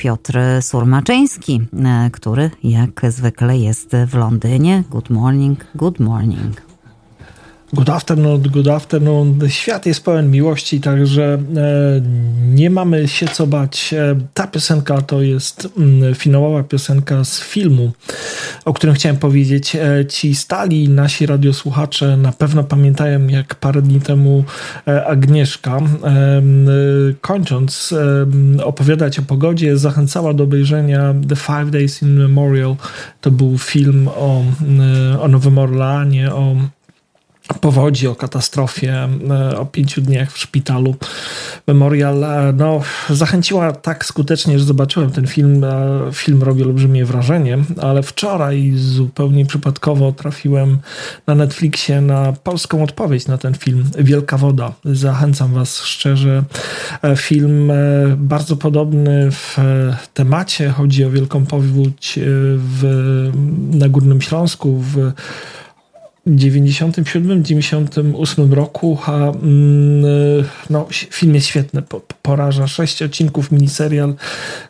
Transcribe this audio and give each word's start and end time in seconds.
Piotr 0.00 0.38
Surmaczyński, 0.60 1.60
który 2.12 2.50
jak 2.64 3.02
zwykle 3.08 3.58
jest 3.58 3.96
w 4.06 4.14
Londynie. 4.14 4.84
Good 4.90 5.10
morning, 5.10 5.66
good 5.74 6.00
morning. 6.00 6.69
Good 7.72 7.90
afternoon, 7.90 8.42
good 8.42 8.68
afternoon. 8.68 9.38
Świat 9.48 9.86
jest 9.86 10.04
pełen 10.04 10.30
miłości, 10.30 10.80
także 10.80 11.24
e, 11.56 12.00
nie 12.54 12.70
mamy 12.70 13.08
się 13.08 13.26
co 13.28 13.46
bać. 13.46 13.94
E, 13.94 14.16
ta 14.34 14.46
piosenka 14.46 15.02
to 15.02 15.22
jest 15.22 15.68
mm, 15.78 16.14
finałowa 16.14 16.62
piosenka 16.62 17.24
z 17.24 17.40
filmu, 17.40 17.92
o 18.64 18.72
którym 18.72 18.94
chciałem 18.94 19.16
powiedzieć. 19.16 19.76
E, 19.76 20.06
ci 20.06 20.34
stali 20.34 20.88
nasi 20.88 21.26
radiosłuchacze 21.26 22.16
na 22.16 22.32
pewno 22.32 22.64
pamiętają, 22.64 23.26
jak 23.26 23.54
parę 23.54 23.82
dni 23.82 24.00
temu 24.00 24.44
Agnieszka, 25.06 25.80
kończąc 27.20 27.94
opowiadać 28.64 29.18
o 29.18 29.22
pogodzie, 29.22 29.76
zachęcała 29.78 30.34
do 30.34 30.44
obejrzenia 30.44 31.14
The 31.28 31.36
Five 31.36 31.70
Days 31.70 32.02
in 32.02 32.18
Memorial. 32.18 32.76
To 33.20 33.30
był 33.30 33.58
film 33.58 34.08
o, 34.08 34.42
o 35.20 35.28
Nowym 35.28 35.58
Orleanie, 35.58 36.34
o 36.34 36.56
powodzi, 37.58 38.08
o 38.08 38.14
katastrofie, 38.14 39.08
e, 39.30 39.58
o 39.58 39.66
pięciu 39.66 40.00
dniach 40.00 40.32
w 40.32 40.38
szpitalu. 40.38 40.94
Memorial 41.66 42.24
e, 42.24 42.52
no, 42.52 42.80
zachęciła 43.10 43.72
tak 43.72 44.04
skutecznie, 44.04 44.58
że 44.58 44.64
zobaczyłem 44.64 45.10
ten 45.10 45.26
film. 45.26 45.64
E, 45.64 46.00
film 46.12 46.42
robi 46.42 46.62
olbrzymie 46.62 47.04
wrażenie, 47.04 47.58
ale 47.82 48.02
wczoraj 48.02 48.72
zupełnie 48.76 49.46
przypadkowo 49.46 50.12
trafiłem 50.12 50.78
na 51.26 51.34
Netflixie 51.34 52.00
na 52.00 52.32
polską 52.32 52.82
odpowiedź 52.82 53.26
na 53.26 53.38
ten 53.38 53.54
film 53.54 53.84
Wielka 53.98 54.36
Woda. 54.36 54.72
Zachęcam 54.84 55.54
Was 55.54 55.82
szczerze. 55.82 56.42
Film 57.16 57.72
bardzo 58.16 58.56
podobny 58.56 59.30
w 59.30 59.56
temacie. 60.14 60.70
Chodzi 60.70 61.04
o 61.04 61.10
wielką 61.10 61.46
powódź 61.46 62.18
w, 62.56 63.30
na 63.72 63.88
Górnym 63.88 64.20
Śląsku, 64.20 64.78
w 64.78 65.12
97-98 66.26 68.52
roku. 68.52 68.98
A, 69.06 69.12
mm, 69.12 70.04
no, 70.70 70.86
film 70.90 71.34
jest 71.34 71.46
świetny, 71.46 71.82
poraża. 72.22 72.66
Sześć 72.66 73.02
odcinków, 73.02 73.52
miniserial. 73.52 74.14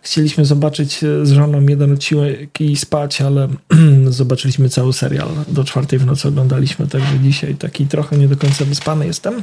Chcieliśmy 0.02 0.44
zobaczyć 0.44 1.04
e, 1.04 1.26
z 1.26 1.32
żoną 1.32 1.66
jeden 1.66 1.92
odcinek 1.92 2.60
i 2.60 2.76
spać, 2.76 3.20
ale 3.20 3.48
zobaczyliśmy 4.08 4.68
cały 4.68 4.92
serial. 4.92 5.28
Do 5.48 5.64
czwartej 5.64 5.98
w 5.98 6.06
nocy 6.06 6.28
oglądaliśmy, 6.28 6.86
także 6.86 7.18
dzisiaj 7.18 7.54
taki 7.54 7.86
trochę 7.86 8.16
nie 8.16 8.28
do 8.28 8.36
końca 8.36 8.64
wyspany 8.64 9.06
jestem. 9.06 9.42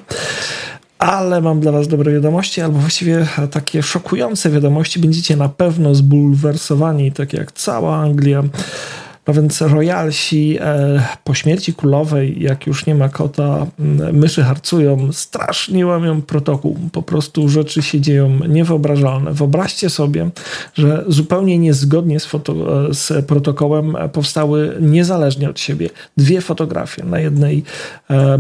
Ale 1.00 1.42
mam 1.42 1.60
dla 1.60 1.72
Was 1.72 1.88
dobre 1.88 2.14
wiadomości, 2.14 2.62
albo 2.62 2.80
właściwie 2.80 3.28
takie 3.52 3.84
szokujące 3.84 4.50
wiadomości. 4.50 5.00
Będziecie 5.00 5.36
na 5.36 5.50
pewno 5.50 5.96
zbulwersowani, 5.96 7.12
tak 7.12 7.34
jak 7.34 7.52
cała 7.52 7.98
Anglia. 7.98 8.44
No 9.28 9.34
więc 9.34 9.62
royalsi 9.62 10.58
e, 10.62 11.04
po 11.24 11.34
śmierci 11.34 11.74
królowej, 11.74 12.44
jak 12.44 12.68
już 12.68 12.86
nie 12.86 12.96
ma 12.96 13.10
kota, 13.10 13.68
myszy 14.14 14.44
harcują, 14.44 15.12
strasznie 15.12 15.86
łamią 15.86 16.22
protokół. 16.22 16.78
Po 16.92 17.02
prostu 17.02 17.50
rzeczy 17.50 17.82
się 17.82 18.02
dzieją 18.02 18.40
niewyobrażalne. 18.48 19.34
Wyobraźcie 19.34 19.90
sobie, 19.90 20.30
że 20.74 21.04
zupełnie 21.08 21.58
niezgodnie 21.58 22.20
z, 22.20 22.26
foto, 22.26 22.54
z 22.94 23.26
protokołem 23.26 23.98
powstały 24.14 24.78
niezależnie 24.82 25.50
od 25.50 25.60
siebie 25.60 25.90
dwie 26.18 26.42
fotografie. 26.42 27.04
Na 27.04 27.20
jednej 27.20 27.64
e, 28.10 28.40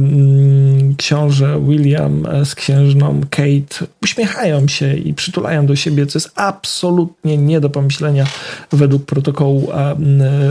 książę 0.97 1.61
William 1.67 2.27
z 2.43 2.55
księżną 2.55 3.21
Kate 3.29 3.85
uśmiechają 4.03 4.67
się 4.67 4.95
i 4.95 5.13
przytulają 5.13 5.65
do 5.65 5.75
siebie, 5.75 6.05
co 6.05 6.19
jest 6.19 6.31
absolutnie 6.35 7.37
nie 7.37 7.59
do 7.59 7.69
pomyślenia 7.69 8.25
według 8.71 9.05
protokołu 9.05 9.71
e, 9.71 9.95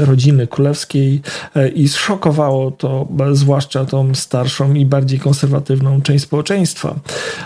rodziny 0.05 0.26
rodziny 0.27 0.47
królewskiej 0.47 1.23
e, 1.57 1.69
i 1.69 1.89
zszokowało 1.89 2.71
to 2.71 3.09
zwłaszcza 3.33 3.85
tą 3.85 4.15
starszą 4.15 4.75
i 4.75 4.87
bardziej 4.87 5.19
konserwatywną 5.19 6.03
część 6.03 6.25
społeczeństwa. 6.25 6.95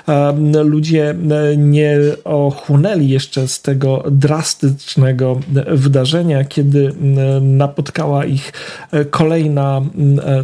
E, 0.09 0.63
ludzie 0.65 1.11
e, 1.11 1.57
nie 1.57 1.99
ochłonęli 2.25 3.09
jeszcze 3.09 3.49
z 3.49 3.63
tego 3.63 4.05
drastycznego 4.11 5.41
wydarzenia, 5.67 6.45
kiedy 6.45 6.95
napotkała 7.41 8.25
ich 8.25 8.53
kolejna 9.11 9.83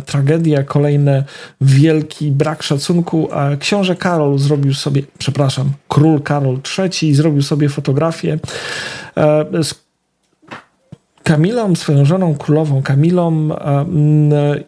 tragedia, 0.06 0.62
kolejny 0.62 1.24
wielki 1.60 2.30
brak 2.30 2.62
szacunku, 2.62 3.28
a 3.32 3.56
książę 3.56 3.96
Karol 3.96 4.38
zrobił 4.38 4.74
sobie, 4.74 5.02
przepraszam, 5.18 5.72
król 5.88 6.20
Karol 6.20 6.58
III 6.78 7.14
zrobił 7.14 7.42
sobie 7.42 7.68
fotografię 7.68 8.38
z 9.62 9.85
Kamilą, 11.26 11.74
swoją 11.74 12.04
żoną 12.04 12.34
królową 12.34 12.82
Kamilą 12.82 13.48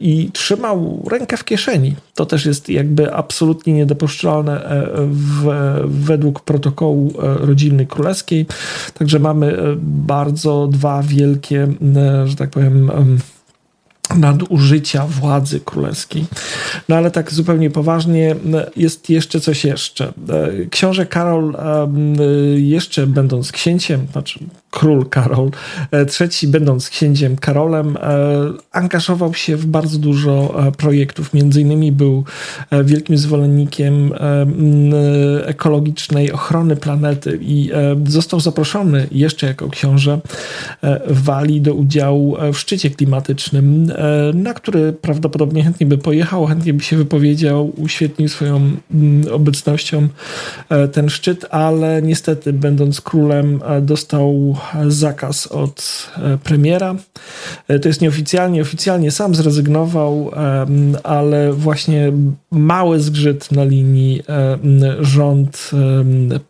i 0.00 0.30
trzymał 0.32 1.02
rękę 1.10 1.36
w 1.36 1.44
kieszeni. 1.44 1.96
To 2.14 2.26
też 2.26 2.46
jest 2.46 2.68
jakby 2.68 3.14
absolutnie 3.14 3.72
niedopuszczalne 3.72 4.64
e, 4.64 4.86
w, 5.10 5.46
według 5.84 6.40
protokołu 6.40 7.12
e, 7.22 7.46
rodziny 7.46 7.86
królewskiej. 7.86 8.46
Także 8.94 9.18
mamy 9.18 9.58
e, 9.58 9.76
bardzo 9.82 10.68
dwa 10.72 11.02
wielkie, 11.02 11.68
że 12.24 12.36
tak 12.36 12.50
powiem, 12.50 12.90
nadużycia 14.16 15.06
władzy 15.06 15.60
królewskiej. 15.60 16.26
No 16.88 16.96
ale 16.96 17.10
tak 17.10 17.32
zupełnie 17.32 17.70
poważnie 17.70 18.36
jest 18.76 19.10
jeszcze 19.10 19.40
coś 19.40 19.64
jeszcze. 19.64 20.12
Książę 20.70 21.06
Karol 21.06 21.56
jeszcze 22.56 23.06
będąc 23.06 23.52
księciem, 23.52 24.06
znaczy 24.12 24.38
król 24.70 25.06
Karol 25.06 25.50
III 25.92 26.48
będąc 26.48 26.88
księciem 26.88 27.36
Karolem 27.36 27.96
angażował 28.72 29.34
się 29.34 29.56
w 29.56 29.66
bardzo 29.66 29.98
dużo 29.98 30.62
projektów. 30.76 31.34
Między 31.34 31.60
innymi 31.60 31.92
był 31.92 32.24
wielkim 32.84 33.18
zwolennikiem 33.18 34.14
ekologicznej 35.44 36.32
ochrony 36.32 36.76
planety 36.76 37.38
i 37.42 37.70
został 38.06 38.40
zaproszony 38.40 39.06
jeszcze 39.12 39.46
jako 39.46 39.68
książę 39.68 40.20
Walii 41.06 41.60
do 41.60 41.74
udziału 41.74 42.36
w 42.52 42.58
szczycie 42.58 42.90
klimatycznym 42.90 43.92
E, 43.97 43.97
na 44.34 44.54
który 44.54 44.92
prawdopodobnie 44.92 45.64
chętnie 45.64 45.86
by 45.86 45.98
pojechał, 45.98 46.46
chętnie 46.46 46.74
by 46.74 46.84
się 46.84 46.96
wypowiedział, 46.96 47.72
uświetnił 47.76 48.28
swoją 48.28 48.56
mm, 48.56 49.32
obecnością 49.32 50.08
e, 50.68 50.88
ten 50.88 51.08
szczyt, 51.08 51.46
ale 51.50 52.02
niestety, 52.02 52.52
będąc 52.52 53.00
królem, 53.00 53.60
e, 53.66 53.80
dostał 53.80 54.56
zakaz 54.88 55.46
od 55.46 56.08
premiera. 56.44 56.94
To 57.82 57.88
jest 57.88 58.00
nieoficjalnie, 58.00 58.62
oficjalnie 58.62 59.10
sam 59.10 59.34
zrezygnował, 59.34 60.30
ale 61.02 61.52
właśnie 61.52 62.12
mały 62.50 63.00
zgrzyt 63.00 63.52
na 63.52 63.64
linii 63.64 64.22
rząd, 65.00 65.70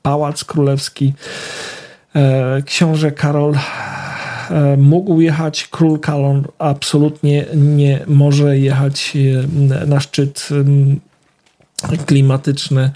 pałac 0.02 0.44
królewski. 0.44 1.12
Książę 2.64 3.12
Karol 3.12 3.54
E, 3.54 3.97
mógł 4.76 5.20
jechać, 5.20 5.68
król 5.70 5.98
Kalon 5.98 6.44
absolutnie 6.58 7.44
nie 7.54 8.00
może 8.06 8.58
jechać 8.58 9.16
e, 9.16 9.86
na 9.86 10.00
szczyt 10.00 10.48
klimatyczny 12.06 12.90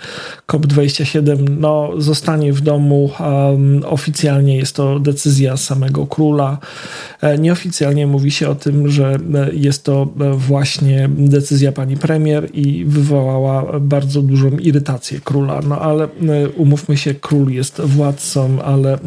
COP27 0.49 1.49
no, 1.59 1.91
zostanie 1.99 2.53
w 2.53 2.61
domu. 2.61 3.11
Oficjalnie 3.87 4.57
jest 4.57 4.77
to 4.77 4.99
decyzja 4.99 5.57
samego 5.57 6.07
króla. 6.07 6.59
E, 7.21 7.39
nieoficjalnie 7.39 8.07
mówi 8.07 8.31
się 8.31 8.49
o 8.49 8.55
tym, 8.55 8.91
że 8.91 9.19
jest 9.53 9.85
to 9.85 10.09
właśnie 10.37 11.09
decyzja 11.17 11.73
pani 11.73 11.97
premier 11.97 12.49
i 12.53 12.85
wywołała 12.85 13.81
bardzo 13.81 14.23
dużą 14.23 14.51
irytację 14.51 15.21
króla. 15.21 15.61
No 15.69 15.79
ale 15.79 16.09
umówmy 16.57 16.97
się, 16.97 17.15
król 17.15 17.51
jest 17.53 17.81
władcą, 17.81 18.63
ale 18.63 18.99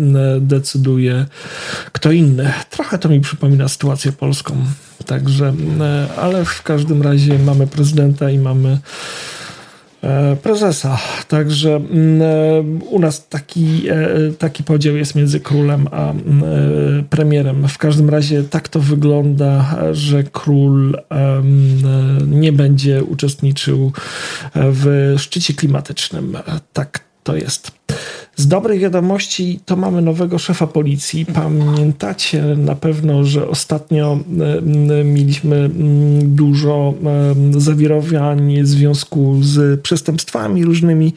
decyduje 0.42 1.26
kto 1.92 2.12
inny. 2.12 2.54
Trochę 2.70 2.98
to 2.98 3.10
mi 3.10 3.22
przypomina 3.22 3.68
sytuację 3.68 4.12
polską. 4.12 4.56
Także, 5.06 5.54
ale 6.18 6.46
w 6.46 6.64
każdym 6.64 7.02
razie 7.02 7.40
mamy 7.40 7.68
prezydenta 7.68 8.30
i 8.30 8.40
mamy 8.40 8.78
E, 8.78 9.45
prezesa. 10.44 10.98
Także 11.28 11.76
mm, 11.76 12.22
e, 12.22 12.62
u 12.90 13.00
nas 13.00 13.28
taki, 13.28 13.90
e, 13.90 14.08
taki 14.40 14.64
podział 14.64 14.96
jest 14.96 15.16
między 15.16 15.40
królem 15.40 15.88
a 15.92 16.12
mm, 16.12 16.44
premierem. 17.10 17.68
W 17.68 17.78
każdym 17.78 18.10
razie 18.10 18.44
tak 18.44 18.70
to 18.70 18.80
wygląda, 18.80 19.76
że 19.92 20.24
król 20.24 20.98
nie 22.28 22.52
będzie 22.52 23.04
uczestniczył 23.04 23.92
w 24.56 25.16
szczycie 25.18 25.54
klimatycznym. 25.54 26.38
Tak 26.74 27.00
to 27.24 27.36
jest. 27.36 27.72
Z 28.36 28.48
dobrych 28.48 28.80
wiadomości 28.80 29.60
to 29.66 29.76
mamy 29.76 30.02
nowego 30.02 30.40
szefa 30.40 30.68
policji. 30.68 31.26
Pamiętacie 31.26 32.44
na 32.58 32.76
pewno, 32.76 33.24
że 33.24 33.48
ostatnio 33.48 34.20
mieliśmy 35.06 35.70
dużo 36.22 36.94
zawirowań 37.58 38.64
w 38.64 38.68
związku 38.68 39.38
z 39.42 39.82
przestępstwami 39.82 40.66
różnymi, 40.66 41.14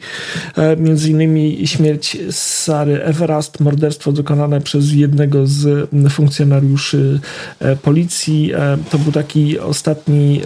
między 0.77 1.09
innymi 1.11 1.67
śmierć 1.67 2.17
Sary 2.31 3.03
Everast, 3.03 3.59
morderstwo 3.59 4.11
dokonane 4.11 4.61
przez 4.61 4.93
jednego 4.93 5.47
z 5.47 5.89
funkcjonariuszy 6.09 7.19
policji. 7.81 8.51
To 8.89 8.99
był 8.99 9.11
taki 9.11 9.59
ostatni 9.59 10.41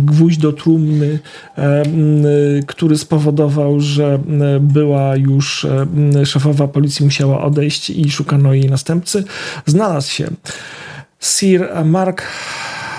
gwóźdź 0.00 0.38
do 0.38 0.52
trumny, 0.52 1.18
który 2.66 2.98
spowodował, 2.98 3.80
że 3.80 4.18
była 4.60 5.16
już 5.16 5.66
szefowa 6.24 6.68
policji 6.68 7.04
musiała 7.04 7.44
odejść 7.44 7.90
i 7.90 8.10
szukano 8.10 8.54
jej 8.54 8.70
następcy. 8.70 9.24
Znalazł 9.66 10.10
się 10.10 10.30
Sir 11.20 11.68
Mark 11.84 12.22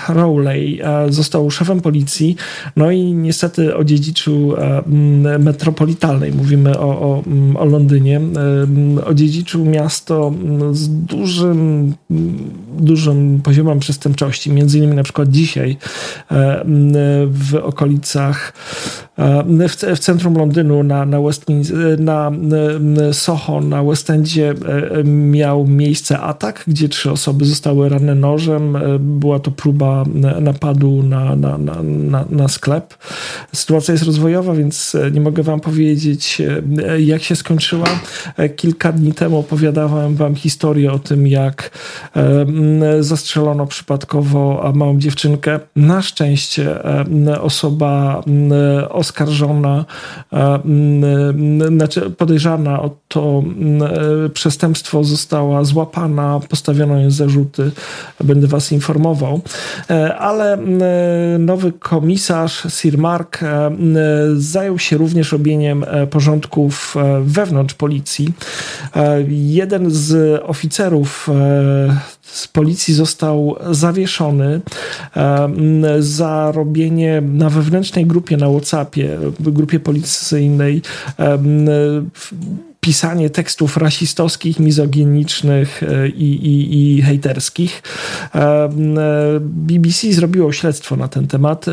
Rowley 0.08 0.80
e, 0.82 1.12
został 1.12 1.50
szefem 1.50 1.80
policji, 1.80 2.36
no 2.76 2.90
i 2.90 3.04
niestety 3.04 3.76
odziedziczył 3.76 4.56
e, 4.56 4.82
metropolitalnej, 5.38 6.32
mówimy 6.32 6.78
o, 6.78 6.88
o, 6.88 7.22
o 7.58 7.64
Londynie, 7.64 8.20
e, 8.98 9.04
odziedziczył 9.04 9.64
miasto 9.64 10.32
z 10.72 10.88
dużym, 10.88 11.94
dużym 12.78 13.40
poziomem 13.42 13.78
przestępczości. 13.78 14.52
Między 14.52 14.78
innymi 14.78 14.94
na 14.94 15.02
przykład 15.02 15.28
dzisiaj 15.28 15.76
w 17.26 17.54
okolicach 17.62 18.52
w, 19.68 19.76
w 19.96 19.98
centrum 19.98 20.34
Londynu 20.34 20.82
na, 20.82 21.06
na, 21.06 21.20
Westminster, 21.20 22.00
na 22.00 22.32
Soho, 23.12 23.60
na 23.60 23.84
West 23.84 24.10
Endzie 24.10 24.54
miał 25.04 25.66
miejsce 25.66 26.20
atak, 26.20 26.64
gdzie 26.66 26.88
trzy 26.88 27.10
osoby 27.10 27.44
zostały 27.44 27.88
ranne 27.88 28.14
nożem. 28.14 28.78
Była 28.98 29.38
to 29.38 29.50
próba 29.50 30.04
napadu 30.40 31.02
na, 31.02 31.36
na, 31.36 31.58
na, 31.58 32.24
na, 32.30 32.48
sklep. 32.48 32.94
Sytuacja 33.52 33.92
jest 33.92 34.04
rozwojowa, 34.04 34.54
więc 34.54 34.94
e, 34.94 35.10
nie 35.10 35.20
mogę 35.20 35.42
wam 35.42 35.60
powiedzieć, 35.60 36.42
e, 36.88 37.00
jak 37.00 37.22
się 37.22 37.36
skończyła. 37.36 37.88
E, 38.36 38.48
kilka 38.48 38.92
dni 38.92 39.12
temu 39.12 39.38
opowiadałem 39.38 40.14
wam 40.16 40.34
historię 40.34 40.92
o 40.92 40.98
tym, 40.98 41.26
jak 41.26 41.70
zastrzelono 43.00 43.66
przypadkowo 43.66 44.72
małą 44.74 44.98
dziewczynkę. 44.98 45.60
Na 45.76 46.02
szczęście 46.02 46.78
osoba 47.40 48.22
oskarżona, 49.10 49.84
znaczy 51.68 52.10
podejrzana 52.10 52.82
o 52.82 52.90
to 53.08 53.42
przestępstwo 54.34 55.04
została 55.04 55.64
złapana, 55.64 56.40
postawiono 56.48 56.98
jej 56.98 57.10
zarzuty. 57.10 57.70
Będę 58.24 58.46
was 58.46 58.72
informował. 58.72 59.40
E, 59.90 60.16
ale 60.16 60.54
e, 60.54 60.58
nowy 61.38 61.72
komisarz 61.72 62.66
Sir 62.68 62.98
Mark 62.98 63.42
e, 63.42 63.70
zajął 64.36 64.78
się 64.78 64.96
również 64.96 65.32
robieniem 65.32 65.84
porządków 66.10 66.94
wewnątrz 67.22 67.74
policji. 67.74 68.32
Jeden 69.28 69.90
z 69.90 70.40
oficerów 70.44 71.28
z 72.32 72.48
policji 72.48 72.94
został 72.94 73.56
zawieszony 73.70 74.60
za 75.98 76.52
robienie 76.52 77.22
na 77.32 77.50
wewnętrznej 77.50 78.06
grupie 78.06 78.36
na 78.36 78.48
WhatsAppie, 78.48 79.18
grupie 79.40 79.80
policyjnej 79.80 80.82
pisanie 82.80 83.30
tekstów 83.30 83.76
rasistowskich, 83.76 84.60
mizoginicznych 84.60 85.82
e, 85.82 86.08
i, 86.08 86.46
i, 86.46 86.96
i 86.96 87.02
hejterskich. 87.02 87.82
E, 88.34 88.38
e, 88.38 88.70
BBC 89.40 90.12
zrobiło 90.12 90.52
śledztwo 90.52 90.96
na 90.96 91.08
ten 91.08 91.26
temat. 91.26 91.66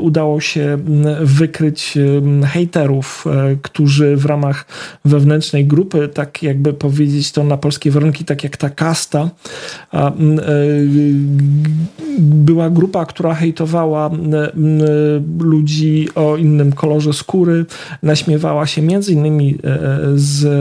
Udało 0.00 0.40
się 0.40 0.78
wykryć 1.20 1.98
hejterów, 2.46 3.24
którzy 3.62 4.16
w 4.16 4.24
ramach 4.24 4.66
wewnętrznej 5.04 5.66
grupy, 5.66 6.08
tak 6.08 6.42
jakby 6.42 6.72
powiedzieć 6.72 7.32
to 7.32 7.44
na 7.44 7.56
polskie 7.56 7.90
warunki, 7.90 8.24
tak 8.24 8.44
jak 8.44 8.56
ta 8.56 8.70
kasta, 8.70 9.30
była 12.18 12.70
grupa, 12.70 13.06
która 13.06 13.34
hejtowała 13.34 14.10
ludzi 15.38 16.08
o 16.14 16.36
innym 16.36 16.72
kolorze 16.72 17.12
skóry, 17.12 17.66
naśmiewała 18.02 18.66
się 18.66 18.82
między 18.82 19.12
innymi 19.12 19.58
z 20.14 20.53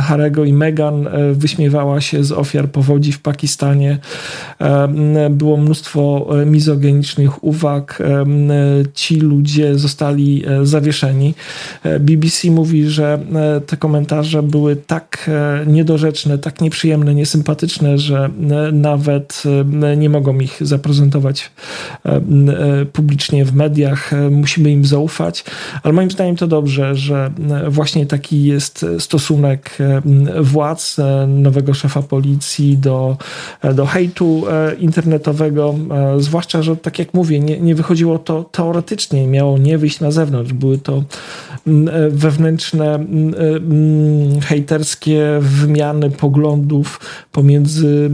Harego 0.00 0.44
i 0.44 0.52
Meghan 0.52 1.06
e, 1.06 1.32
wyśmiewała 1.32 2.00
się 2.00 2.24
z 2.24 2.32
ofiar 2.32 2.68
powodzi 2.68 3.12
w 3.12 3.20
Pakistanie. 3.20 3.98
E, 4.60 5.30
było 5.30 5.56
mnóstwo 5.56 6.28
e, 6.42 6.46
mizogenicznych 6.46 7.44
uwag. 7.44 8.02
Ci 8.94 9.20
ludzie 9.20 9.78
zostali 9.78 10.44
zawieszeni. 10.62 11.34
BBC 12.00 12.50
mówi, 12.50 12.88
że 12.88 13.18
te 13.66 13.76
komentarze 13.76 14.42
były 14.42 14.76
tak 14.76 15.30
niedorzeczne, 15.66 16.38
tak 16.38 16.60
nieprzyjemne, 16.60 17.14
niesympatyczne, 17.14 17.98
że 17.98 18.30
nawet 18.72 19.42
nie 19.96 20.10
mogą 20.10 20.38
ich 20.38 20.58
zaprezentować 20.60 21.50
publicznie 22.92 23.44
w 23.44 23.54
mediach. 23.54 24.10
Musimy 24.30 24.70
im 24.70 24.84
zaufać, 24.84 25.44
ale 25.82 25.94
moim 25.94 26.10
zdaniem 26.10 26.36
to 26.36 26.46
dobrze, 26.46 26.94
że 26.94 27.30
właśnie 27.68 28.06
taki 28.06 28.44
jest 28.44 28.86
stosunek 28.98 29.37
stosunek 29.38 29.78
władz, 30.40 30.98
e, 30.98 31.26
nowego 31.26 31.74
szefa 31.74 32.02
policji 32.02 32.78
do, 32.78 33.16
e, 33.62 33.74
do 33.74 33.86
hejtu 33.86 34.44
e, 34.50 34.74
internetowego, 34.74 35.74
zwłaszcza, 36.18 36.62
że 36.62 36.76
tak 36.76 36.98
jak 36.98 37.14
mówię, 37.14 37.40
nie, 37.40 37.60
nie 37.60 37.74
wychodziło 37.74 38.18
to 38.18 38.44
teoretycznie, 38.44 39.26
miało 39.26 39.58
nie 39.58 39.78
wyjść 39.78 40.00
na 40.00 40.10
zewnątrz. 40.10 40.52
Były 40.52 40.78
to 40.78 41.04
wewnętrzne 42.10 43.06
hejterskie 44.42 45.38
wymiany 45.40 46.10
poglądów 46.10 47.00
pomiędzy 47.32 48.10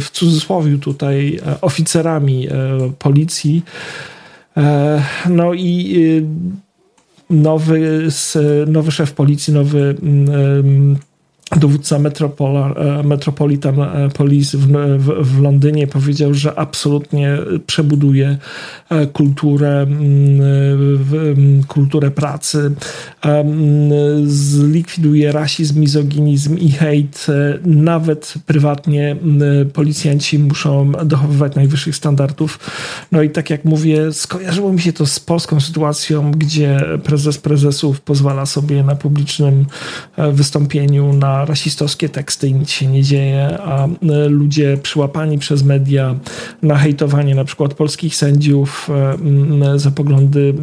w 0.00 0.06
cudzysłowie 0.12 0.78
tutaj 0.78 1.40
oficerami 1.60 2.48
policji. 2.98 3.62
No 5.28 5.54
i 5.54 5.96
nowy, 7.30 8.08
nowy 8.66 8.90
szef 8.90 9.12
policji, 9.12 9.52
nowy 9.52 9.94
mm, 10.02 10.96
dowódca 11.56 11.96
e, 11.96 13.02
Metropolitan 13.02 13.80
e, 13.80 14.08
Police 14.08 14.58
w, 14.58 14.66
w, 14.98 15.26
w, 15.26 15.40
Londynie 15.40 15.86
powiedział, 15.86 16.34
że 16.34 16.58
absolutnie 16.58 17.38
przebuduje 17.66 18.38
e, 18.90 19.06
kulturę, 19.06 19.86
kulturę 21.68 22.10
pracy, 22.10 22.70
zlikwiduje 24.24 25.32
rasizm, 25.32 25.80
mizoginizm 25.80 26.58
i 26.58 26.70
hejt. 26.70 27.26
Nawet 27.64 28.34
prywatnie 28.46 29.16
policjanci 29.72 30.38
muszą 30.38 30.92
dochowywać 30.92 31.54
najwyższych 31.54 31.96
standardów. 31.96 32.58
No 33.12 33.22
i 33.22 33.30
tak 33.30 33.50
jak 33.50 33.64
mówię, 33.64 34.12
skojarzyło 34.12 34.72
mi 34.72 34.80
się 34.80 34.92
to 34.92 35.06
z 35.06 35.20
polską 35.20 35.60
sytuacją, 35.60 36.30
gdzie 36.30 36.80
prezes 37.04 37.38
prezesów 37.38 38.00
pozwala 38.00 38.46
sobie 38.46 38.82
na 38.82 38.94
publicznym 38.94 39.66
wystąpieniu 40.32 41.12
na 41.12 41.39
rasistowskie 41.44 42.08
teksty 42.08 42.48
i 42.48 42.54
nic 42.54 42.70
się 42.70 42.86
nie 42.86 43.02
dzieje, 43.02 43.58
a 43.58 43.86
e, 43.86 43.88
ludzie 44.28 44.78
przyłapani 44.82 45.38
przez 45.38 45.62
media 45.62 46.14
na 46.62 46.76
hejtowanie 46.76 47.34
na 47.34 47.44
przykład 47.44 47.74
polskich 47.74 48.16
sędziów 48.16 48.88
e, 49.72 49.78
za 49.78 49.90
poglądy 49.90 50.54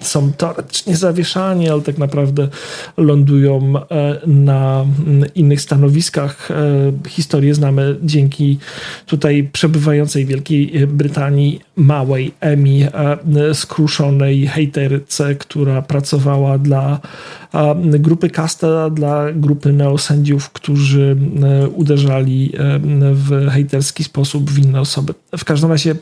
są 0.00 0.32
teoretycznie 0.32 0.96
zawieszani, 0.96 1.68
ale 1.68 1.82
tak 1.82 1.98
naprawdę 1.98 2.48
lądują 2.96 3.74
e, 3.90 4.20
na 4.26 4.84
innych 5.34 5.60
stanowiskach. 5.60 6.48
Historię 7.08 7.54
znamy 7.54 7.96
dzięki 8.02 8.58
tutaj 9.06 9.48
przebywającej 9.52 10.26
Wielkiej 10.26 10.86
Brytanii 10.86 11.60
małej 11.76 12.34
Emi, 12.40 12.86
skruszonej 13.52 14.46
hejterce, 14.46 15.34
która 15.34 15.82
pracowała 15.82 16.58
dla 16.58 17.00
grupy 17.82 18.30
Casta, 18.30 18.90
dla 18.90 19.32
grupy 19.32 19.72
Neos 19.72 20.05
sędziów, 20.06 20.50
którzy 20.50 21.16
uderzali 21.74 22.52
w 23.12 23.48
hejterski 23.50 24.04
sposób 24.04 24.50
w 24.50 24.64
inne 24.64 24.80
osoby. 24.80 25.14
W 25.38 25.44
każdym 25.44 25.70
razie 25.70 25.94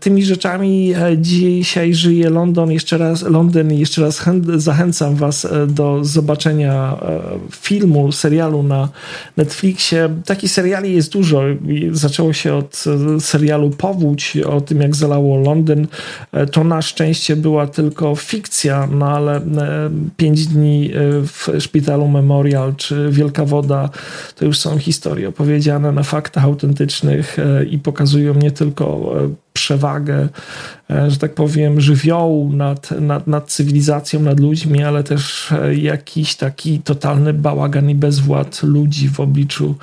tymi 0.00 0.24
rzeczami 0.24 0.94
dzisiaj 1.16 1.94
żyje 1.94 2.30
London. 2.30 2.70
Jeszcze 2.70 2.98
raz, 2.98 3.22
Londyn 3.22 3.72
jeszcze 3.72 4.02
raz 4.02 4.24
zachęcam 4.56 5.14
Was 5.14 5.48
do 5.68 6.04
zobaczenia 6.04 6.96
filmu, 7.50 8.12
serialu 8.12 8.62
na 8.62 8.88
Netflixie. 9.36 10.08
Takich 10.24 10.50
seriali 10.50 10.94
jest 10.94 11.12
dużo. 11.12 11.42
Zaczęło 11.92 12.32
się 12.32 12.54
od 12.54 12.84
serialu 13.20 13.70
Powódź, 13.70 14.36
o 14.36 14.60
tym 14.60 14.80
jak 14.80 14.96
zalało 14.96 15.38
Londyn. 15.38 15.86
To 16.52 16.64
na 16.64 16.82
szczęście 16.82 17.36
była 17.36 17.66
tylko 17.66 18.14
fikcja, 18.14 18.88
no 18.92 19.06
ale 19.06 19.40
pięć 20.16 20.46
dni 20.46 20.90
w 21.26 21.48
szpitalu 21.58 22.08
Memorial 22.08 22.74
czy 22.76 23.10
Wielka 23.12 23.44
Woda 23.44 23.90
to 24.36 24.44
już 24.44 24.58
są 24.58 24.78
historie 24.78 25.28
opowiedziane 25.28 25.92
na 25.92 26.02
faktach 26.02 26.44
autentycznych 26.44 27.36
i 27.70 27.78
pokazują 27.78 28.34
nie 28.34 28.50
tylko 28.50 29.14
przewagę, 29.52 30.28
e, 30.90 31.10
że 31.10 31.16
tak 31.16 31.34
powiem, 31.34 31.80
żywiołu 31.80 32.52
nad, 32.52 32.90
nad, 32.90 33.26
nad 33.26 33.50
cywilizacją, 33.50 34.20
nad 34.20 34.40
ludźmi, 34.40 34.82
ale 34.82 35.04
też 35.04 35.52
e, 35.52 35.74
jakiś 35.74 36.34
taki 36.34 36.78
totalny 36.78 37.32
bałagan 37.32 37.90
i 37.90 37.94
bezwład 37.94 38.62
ludzi 38.62 39.08
w 39.08 39.20
obliczu 39.20 39.74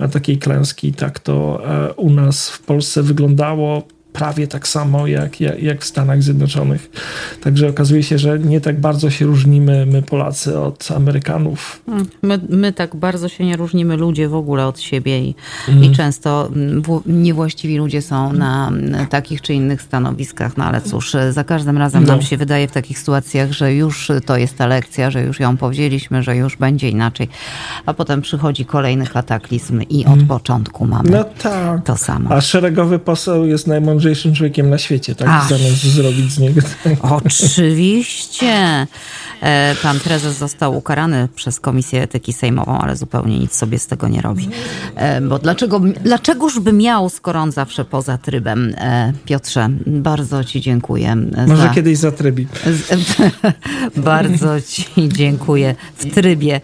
e, 0.00 0.08
takiej 0.08 0.38
klęski. 0.38 0.92
Tak 0.92 1.18
to 1.18 1.62
u 1.96 2.10
nas 2.10 2.50
w 2.50 2.62
Polsce 2.62 3.02
wyglądało 3.02 3.82
prawie 4.12 4.46
tak 4.46 4.68
samo 4.68 5.06
jak, 5.06 5.40
jak, 5.40 5.62
jak, 5.62 5.82
w 5.82 5.84
Stanach 5.84 6.22
Zjednoczonych. 6.22 6.90
Także 7.42 7.68
okazuje 7.68 8.02
się, 8.02 8.18
że 8.18 8.38
nie 8.38 8.60
tak 8.60 8.80
bardzo 8.80 9.10
się 9.10 9.26
różnimy 9.26 9.86
my 9.86 10.02
Polacy 10.02 10.58
od 10.58 10.90
Amerykanów. 10.96 11.82
Hmm, 11.86 12.06
my, 12.22 12.40
my 12.48 12.72
tak 12.72 12.96
bardzo 12.96 13.28
się 13.28 13.44
nie 13.44 13.56
różnimy 13.56 13.96
ludzie 13.96 14.28
w 14.28 14.34
ogóle 14.34 14.66
od 14.66 14.80
siebie 14.80 15.18
i, 15.20 15.34
mm. 15.68 15.84
i 15.84 15.90
często 15.90 16.50
mm, 16.54 16.82
niewłaściwi 17.06 17.76
ludzie 17.76 18.02
są 18.02 18.32
na 18.32 18.72
takich 19.10 19.42
czy 19.42 19.54
innych 19.54 19.82
stanowiskach. 19.82 20.56
No 20.56 20.64
ale 20.64 20.80
cóż, 20.80 21.16
za 21.30 21.44
każdym 21.44 21.78
razem 21.78 22.02
no. 22.04 22.08
nam 22.08 22.22
się 22.22 22.36
wydaje 22.36 22.68
w 22.68 22.72
takich 22.72 22.98
sytuacjach, 22.98 23.52
że 23.52 23.74
już 23.74 24.10
to 24.26 24.36
jest 24.36 24.56
ta 24.56 24.66
lekcja, 24.66 25.10
że 25.10 25.22
już 25.22 25.40
ją 25.40 25.56
powzięliśmy, 25.56 26.22
że 26.22 26.36
już 26.36 26.56
będzie 26.56 26.88
inaczej. 26.88 27.28
A 27.86 27.94
potem 27.94 28.22
przychodzi 28.22 28.64
kolejny 28.64 29.06
kataklizm 29.06 29.82
i 29.82 30.04
od 30.04 30.12
mm. 30.12 30.26
początku 30.26 30.86
mamy 30.86 31.10
no 31.10 31.24
tak. 31.24 31.84
to 31.84 31.96
samo. 31.96 32.30
A 32.30 32.40
szeregowy 32.40 32.98
poseł 32.98 33.46
jest 33.46 33.66
najmądrzejszy 33.66 33.97
najmądrzejszym 33.98 34.34
człowiekiem 34.34 34.70
na 34.70 34.78
świecie, 34.78 35.14
tak? 35.14 35.28
Ach. 35.30 35.48
Zamiast 35.48 35.82
zrobić 35.82 36.32
z 36.32 36.38
niego. 36.38 36.60
Oczywiście. 37.02 38.86
E, 39.40 39.74
pan 39.82 40.00
prezes 40.00 40.38
został 40.38 40.76
ukarany 40.76 41.28
przez 41.34 41.60
Komisję 41.60 42.02
Etyki 42.02 42.32
Sejmową, 42.32 42.78
ale 42.78 42.96
zupełnie 42.96 43.38
nic 43.38 43.54
sobie 43.54 43.78
z 43.78 43.86
tego 43.86 44.08
nie 44.08 44.20
robi. 44.20 44.48
E, 44.96 45.20
bo 45.20 45.38
dlaczego, 45.38 45.80
dlaczegoż 45.80 46.60
by 46.60 46.72
miał, 46.72 47.08
skoro 47.08 47.40
on 47.40 47.52
zawsze 47.52 47.84
poza 47.84 48.18
trybem? 48.18 48.74
E, 48.78 49.12
Piotrze, 49.24 49.68
bardzo 49.86 50.44
Ci 50.44 50.60
dziękuję. 50.60 51.16
Może 51.46 51.62
za... 51.62 51.68
kiedyś 51.68 51.98
zatrybi. 51.98 52.46
bardzo 53.96 54.60
Ci 54.60 54.84
dziękuję 55.08 55.74
w 55.96 56.14
trybie, 56.14 56.60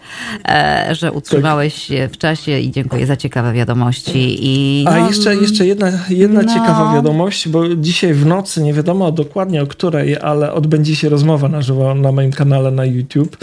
że 0.91 1.11
utrzymałeś 1.11 1.73
się 1.73 2.09
w 2.11 2.17
czasie 2.17 2.59
i 2.59 2.71
dziękuję 2.71 3.07
za 3.07 3.17
ciekawe 3.17 3.53
wiadomości. 3.53 4.37
I, 4.39 4.83
no, 4.85 4.91
A 4.91 5.07
jeszcze, 5.07 5.35
jeszcze 5.35 5.65
jedna, 5.65 5.91
jedna 6.09 6.41
no. 6.41 6.53
ciekawa 6.53 6.93
wiadomość, 6.93 7.24
bo 7.47 7.75
dzisiaj 7.75 8.13
w 8.13 8.25
nocy, 8.25 8.63
nie 8.63 8.73
wiadomo 8.73 9.11
dokładnie 9.11 9.61
o 9.63 9.67
której, 9.67 10.17
ale 10.17 10.53
odbędzie 10.53 10.95
się 10.95 11.09
rozmowa 11.09 11.49
na 11.49 11.61
żywo 11.61 11.95
na 11.95 12.11
moim 12.11 12.31
kanale 12.31 12.71
na 12.71 12.85
YouTube 12.85 13.37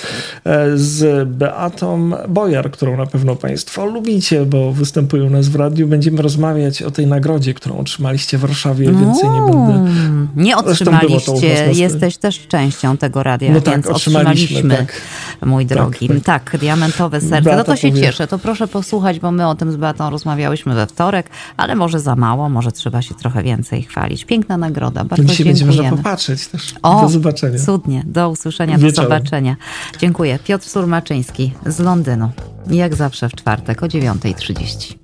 e, 0.45 0.79
z 0.79 1.29
Beatą 1.29 2.11
Bojar, 2.29 2.71
którą 2.71 2.97
na 2.97 3.07
pewno 3.07 3.37
Państwo 3.37 3.87
lubicie, 3.87 4.47
bo 4.47 4.73
występują 4.73 5.27
u 5.27 5.31
nas 5.31 5.49
w 5.49 5.57
radiu. 5.57 5.89
Będziemy 5.89 6.23
rozmawiać 6.23 6.83
o 6.83 6.91
tej 6.91 7.07
nagrodzie, 7.07 7.55
którą 7.55 7.79
otrzymaliście 7.79 8.39
w 8.39 8.41
Warszawie. 8.41 8.93
Więcej 8.93 9.31
nie 9.31 9.53
będę. 9.53 9.91
Nie 10.37 10.57
otrzymaliście. 10.57 11.73
Jesteś 11.73 12.17
też 12.17 12.47
częścią 12.49 12.97
tego 12.97 13.23
radia, 13.23 13.53
no 13.53 13.61
tak, 13.61 13.75
więc 13.75 13.87
otrzymaliśmy, 13.87 14.77
tak. 14.77 15.01
mój 15.43 15.67
tak, 15.67 15.79
drogi. 15.79 16.09
Tak, 16.09 16.51
tak. 16.51 16.61
diamentowe 16.61 17.21
serce. 17.21 17.43
Beata 17.43 17.59
no 17.59 17.65
to 17.65 17.77
się 17.77 17.89
powie... 17.89 18.03
cieszę. 18.03 18.27
To 18.27 18.39
proszę 18.39 18.69
posłuchać, 18.69 19.21
bo 19.21 19.33
my 19.33 19.49
o 19.49 19.55
tym 19.55 19.73
z 19.73 19.77
Beatą 19.77 20.11
rozmawiałyśmy 20.11 20.75
we 20.75 20.87
wtorek, 20.87 21.31
ale 21.57 21.75
może 21.75 22.01
za 22.01 22.17
mało, 22.17 22.49
może 22.49 22.73
trzeba 22.73 23.03
się 23.03 23.15
trochę 23.15 23.43
więcej 23.43 23.72
chwalić. 23.81 24.25
Piękna 24.25 24.57
nagroda. 24.57 25.05
Bardzo 25.05 25.25
Dzisiaj 25.25 25.47
dziękujemy. 25.47 25.67
będzie 25.67 25.83
można 25.83 25.97
popatrzeć 25.97 26.47
też. 26.47 26.75
O, 26.83 27.03
do 27.03 27.09
zobaczenia. 27.09 27.59
Cudnie. 27.59 28.03
Do 28.07 28.31
usłyszenia. 28.31 28.79
Do 28.79 28.91
zobaczenia 28.91 29.09
zobaczenia. 29.09 29.57
Dziękuję. 29.99 30.39
Piotr 30.45 30.69
Surmaczyński 30.69 31.53
z 31.67 31.79
Londynu. 31.79 32.31
Jak 32.71 32.95
zawsze 32.95 33.29
w 33.29 33.35
czwartek 33.35 33.83
o 33.83 33.87
9.30. 33.87 35.02